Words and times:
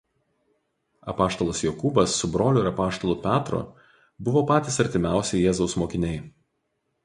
Apaštalas 1.11 1.61
Jokūbas 1.65 2.15
su 2.23 2.31
broliu 2.37 2.63
ir 2.65 2.71
Apaštalu 2.71 3.19
Petru 3.27 3.61
buvo 4.29 4.45
patys 4.55 4.83
artimiausi 4.87 5.47
Jėzaus 5.47 5.81
mokiniai. 5.85 6.27